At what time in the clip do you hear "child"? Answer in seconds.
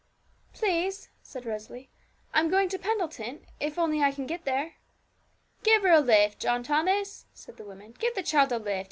8.23-8.51